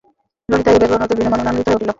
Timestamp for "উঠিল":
1.77-1.89